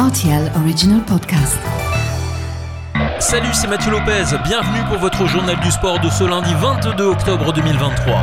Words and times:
RTL 0.00 0.50
Original 0.56 1.02
Podcast. 1.02 1.58
Salut, 3.18 3.52
c'est 3.52 3.66
Mathieu 3.66 3.90
Lopez. 3.90 4.34
Bienvenue 4.44 4.82
pour 4.88 4.96
votre 4.96 5.26
journal 5.26 5.60
du 5.60 5.70
sport 5.70 6.00
de 6.00 6.08
ce 6.08 6.24
lundi 6.24 6.54
22 6.54 7.04
octobre 7.04 7.52
2023. 7.52 8.22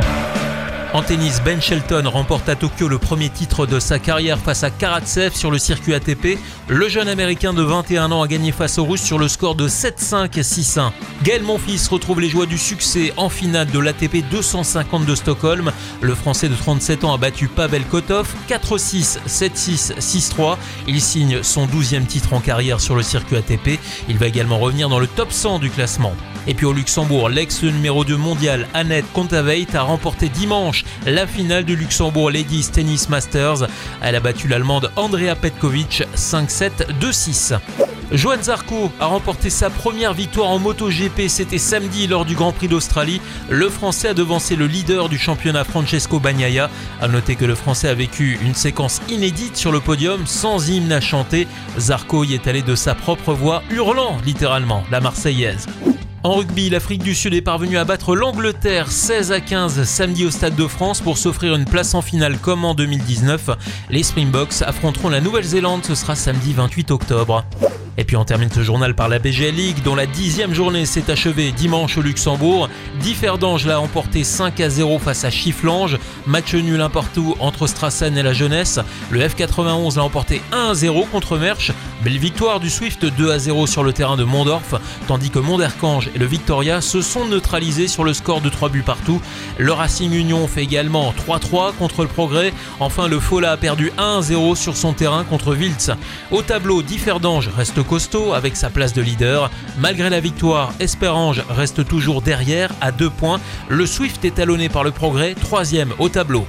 En 0.94 1.02
tennis, 1.02 1.42
Ben 1.44 1.60
Shelton 1.60 2.08
remporte 2.08 2.48
à 2.48 2.56
Tokyo 2.56 2.88
le 2.88 2.96
premier 2.96 3.28
titre 3.28 3.66
de 3.66 3.78
sa 3.78 3.98
carrière 3.98 4.38
face 4.38 4.64
à 4.64 4.70
Karatsev 4.70 5.34
sur 5.34 5.50
le 5.50 5.58
circuit 5.58 5.92
ATP. 5.92 6.38
Le 6.66 6.88
jeune 6.88 7.08
américain 7.08 7.52
de 7.52 7.62
21 7.62 8.10
ans 8.10 8.22
a 8.22 8.26
gagné 8.26 8.52
face 8.52 8.78
aux 8.78 8.86
Russes 8.86 9.02
sur 9.02 9.18
le 9.18 9.28
score 9.28 9.54
de 9.54 9.68
7-5 9.68 10.38
et 10.38 10.42
6-1. 10.42 10.90
Gaël 11.22 11.42
Monfils 11.42 11.88
retrouve 11.90 12.22
les 12.22 12.30
joies 12.30 12.46
du 12.46 12.56
succès 12.56 13.12
en 13.18 13.28
finale 13.28 13.70
de 13.70 13.78
l'ATP 13.78 14.24
250 14.30 15.04
de 15.04 15.14
Stockholm. 15.14 15.72
Le 16.00 16.14
français 16.14 16.48
de 16.48 16.54
37 16.54 17.04
ans 17.04 17.12
a 17.12 17.18
battu 17.18 17.48
Pavel 17.48 17.84
Kotov 17.84 18.26
4-6, 18.48 19.18
7-6, 19.26 19.98
6-3. 19.98 20.56
Il 20.86 21.02
signe 21.02 21.42
son 21.42 21.66
12e 21.66 22.06
titre 22.06 22.32
en 22.32 22.40
carrière 22.40 22.80
sur 22.80 22.96
le 22.96 23.02
circuit 23.02 23.36
ATP. 23.36 23.78
Il 24.08 24.16
va 24.16 24.26
également 24.26 24.58
revenir 24.58 24.88
dans 24.88 25.00
le 25.00 25.06
top 25.06 25.32
100 25.32 25.58
du 25.58 25.68
classement. 25.68 26.14
Et 26.48 26.54
puis 26.54 26.64
au 26.64 26.72
Luxembourg, 26.72 27.28
l'ex 27.28 27.62
numéro 27.62 28.04
2 28.04 28.16
mondial 28.16 28.66
Annette 28.72 29.04
Kontaveit 29.12 29.66
a 29.74 29.82
remporté 29.82 30.30
dimanche 30.30 30.84
la 31.06 31.26
finale 31.26 31.64
du 31.64 31.76
Luxembourg 31.76 32.30
Ladies 32.30 32.70
Tennis 32.72 33.10
Masters. 33.10 33.68
Elle 34.00 34.16
a 34.16 34.20
battu 34.20 34.48
l'allemande 34.48 34.90
Andrea 34.96 35.34
Petkovic 35.36 36.04
5-7, 36.16 36.70
2-6. 37.00 37.58
Johan 38.12 38.42
Zarco 38.42 38.90
a 38.98 39.04
remporté 39.04 39.50
sa 39.50 39.68
première 39.68 40.14
victoire 40.14 40.48
en 40.48 40.58
MotoGP, 40.58 41.28
c'était 41.28 41.58
samedi 41.58 42.06
lors 42.06 42.24
du 42.24 42.34
Grand 42.34 42.52
Prix 42.52 42.68
d'Australie. 42.68 43.20
Le 43.50 43.68
Français 43.68 44.08
a 44.08 44.14
devancé 44.14 44.56
le 44.56 44.66
leader 44.66 45.10
du 45.10 45.18
championnat 45.18 45.64
Francesco 45.64 46.18
Bagnaia. 46.18 46.70
A 47.02 47.08
noter 47.08 47.36
que 47.36 47.44
le 47.44 47.54
Français 47.54 47.88
a 47.88 47.94
vécu 47.94 48.38
une 48.40 48.54
séquence 48.54 49.02
inédite 49.10 49.58
sur 49.58 49.70
le 49.70 49.80
podium, 49.80 50.26
sans 50.26 50.70
hymne 50.70 50.92
à 50.92 51.02
chanter. 51.02 51.46
Zarco 51.78 52.24
y 52.24 52.32
est 52.32 52.46
allé 52.46 52.62
de 52.62 52.74
sa 52.74 52.94
propre 52.94 53.34
voix, 53.34 53.62
hurlant 53.70 54.16
littéralement 54.24 54.84
la 54.90 55.02
Marseillaise. 55.02 55.66
En 56.24 56.34
rugby, 56.34 56.68
l'Afrique 56.68 57.04
du 57.04 57.14
Sud 57.14 57.32
est 57.34 57.42
parvenue 57.42 57.78
à 57.78 57.84
battre 57.84 58.16
l'Angleterre 58.16 58.90
16 58.90 59.30
à 59.30 59.40
15 59.40 59.84
samedi 59.84 60.26
au 60.26 60.30
Stade 60.30 60.56
de 60.56 60.66
France 60.66 61.00
pour 61.00 61.16
s'offrir 61.16 61.54
une 61.54 61.64
place 61.64 61.94
en 61.94 62.02
finale 62.02 62.38
comme 62.38 62.64
en 62.64 62.74
2019. 62.74 63.50
Les 63.88 64.02
Springboks 64.02 64.62
affronteront 64.62 65.10
la 65.10 65.20
Nouvelle-Zélande, 65.20 65.84
ce 65.84 65.94
sera 65.94 66.16
samedi 66.16 66.52
28 66.52 66.90
octobre. 66.90 67.44
Et 68.00 68.04
puis 68.04 68.16
on 68.16 68.24
termine 68.24 68.48
ce 68.48 68.62
journal 68.62 68.94
par 68.94 69.08
la 69.08 69.18
BGL 69.18 69.56
League 69.56 69.82
dont 69.82 69.96
la 69.96 70.06
dixième 70.06 70.54
journée 70.54 70.86
s'est 70.86 71.10
achevée 71.10 71.50
dimanche 71.50 71.98
au 71.98 72.00
Luxembourg. 72.00 72.68
Differdange 73.00 73.66
l'a 73.66 73.80
emporté 73.80 74.22
5 74.22 74.60
à 74.60 74.70
0 74.70 75.00
face 75.00 75.24
à 75.24 75.30
Chifflange. 75.30 75.98
Match 76.24 76.54
nul 76.54 76.80
un 76.80 76.90
partout 76.90 77.34
entre 77.40 77.66
Strassen 77.66 78.16
et 78.16 78.22
la 78.22 78.32
jeunesse. 78.32 78.78
Le 79.10 79.18
F91 79.18 79.96
l'a 79.96 80.04
emporté 80.04 80.40
1 80.52 80.70
à 80.70 80.74
0 80.74 81.06
contre 81.10 81.38
Mersch. 81.38 81.72
Belle 82.04 82.18
victoire 82.18 82.60
du 82.60 82.70
Swift 82.70 83.04
2 83.04 83.32
à 83.32 83.40
0 83.40 83.66
sur 83.66 83.82
le 83.82 83.92
terrain 83.92 84.16
de 84.16 84.22
Mondorf, 84.22 84.76
tandis 85.08 85.30
que 85.30 85.40
Monderkange 85.40 86.10
et 86.14 86.18
le 86.20 86.26
Victoria 86.26 86.80
se 86.80 87.02
sont 87.02 87.26
neutralisés 87.26 87.88
sur 87.88 88.04
le 88.04 88.12
score 88.12 88.40
de 88.40 88.48
3 88.48 88.68
buts 88.68 88.84
partout. 88.84 89.20
Le 89.58 89.72
Racing 89.72 90.12
Union 90.12 90.46
fait 90.46 90.62
également 90.62 91.12
3-3 91.26 91.72
contre 91.76 92.02
le 92.02 92.08
Progrès. 92.08 92.52
Enfin, 92.78 93.08
le 93.08 93.18
Fola 93.18 93.50
a 93.50 93.56
perdu 93.56 93.90
1 93.98 94.18
à 94.18 94.22
0 94.22 94.54
sur 94.54 94.76
son 94.76 94.92
terrain 94.92 95.24
contre 95.24 95.56
Wiltz. 95.56 95.90
Au 96.30 96.42
tableau, 96.42 96.82
Differdange 96.82 97.50
reste 97.56 97.82
costaud 97.88 98.34
avec 98.34 98.54
sa 98.56 98.70
place 98.70 98.92
de 98.92 99.02
leader. 99.02 99.50
Malgré 99.78 100.10
la 100.10 100.20
victoire, 100.20 100.72
Esperange 100.78 101.42
reste 101.48 101.86
toujours 101.86 102.22
derrière 102.22 102.70
à 102.80 102.92
2 102.92 103.10
points. 103.10 103.40
Le 103.68 103.86
Swift 103.86 104.24
est 104.24 104.36
talonné 104.36 104.68
par 104.68 104.84
le 104.84 104.90
Progrès, 104.90 105.34
troisième 105.34 105.92
au 105.98 106.08
tableau. 106.08 106.46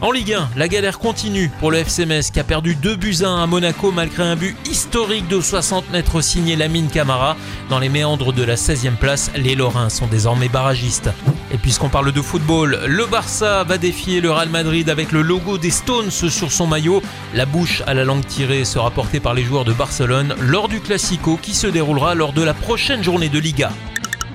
En 0.00 0.12
Ligue 0.12 0.34
1, 0.34 0.50
la 0.56 0.68
galère 0.68 1.00
continue 1.00 1.50
pour 1.58 1.72
le 1.72 1.78
FC 1.78 2.06
Metz 2.06 2.30
qui 2.30 2.38
a 2.38 2.44
perdu 2.44 2.76
2 2.76 2.94
buts 2.94 3.16
à 3.22 3.28
1 3.28 3.42
à 3.42 3.46
Monaco 3.48 3.90
malgré 3.90 4.22
un 4.22 4.36
but 4.36 4.56
historique 4.70 5.26
de 5.26 5.40
60 5.40 5.90
mètres 5.90 6.20
signé 6.20 6.54
Lamine 6.54 6.86
Camara. 6.86 7.36
Dans 7.68 7.80
les 7.80 7.88
méandres 7.88 8.32
de 8.32 8.44
la 8.44 8.54
16e 8.54 8.94
place, 8.94 9.32
les 9.34 9.56
Lorrains 9.56 9.88
sont 9.88 10.06
désormais 10.06 10.48
barragistes. 10.48 11.10
Et 11.50 11.58
puisqu'on 11.58 11.88
parle 11.88 12.12
de 12.12 12.22
football, 12.22 12.78
le 12.86 13.06
Barça 13.06 13.64
va 13.64 13.76
défier 13.76 14.20
le 14.20 14.30
Real 14.30 14.48
Madrid 14.50 14.88
avec 14.88 15.10
le 15.10 15.20
logo 15.20 15.58
des 15.58 15.72
Stones 15.72 16.12
sur 16.12 16.52
son 16.52 16.68
maillot. 16.68 17.02
La 17.34 17.44
bouche 17.44 17.82
à 17.88 17.92
la 17.92 18.04
langue 18.04 18.24
tirée 18.24 18.64
sera 18.64 18.92
portée 18.92 19.18
par 19.18 19.34
les 19.34 19.42
joueurs 19.42 19.64
de 19.64 19.72
Barcelone 19.72 20.36
lors 20.40 20.68
du 20.68 20.80
Classico 20.80 21.40
qui 21.42 21.54
se 21.54 21.66
déroulera 21.66 22.14
lors 22.14 22.32
de 22.32 22.42
la 22.44 22.54
prochaine 22.54 23.02
journée 23.02 23.30
de 23.30 23.40
Liga. 23.40 23.72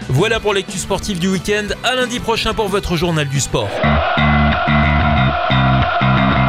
Voilà 0.10 0.42
pour 0.42 0.54
l'actu 0.54 0.78
sportive 0.78 1.20
du 1.20 1.30
week-end. 1.30 1.68
À 1.86 1.96
lundi 1.96 2.20
prochain 2.20 2.54
pour 2.54 2.68
votre 2.68 2.98
journal 2.98 3.30
du 3.30 3.40
sport. 3.40 3.70
Thank 5.50 5.86
you. 6.02 6.43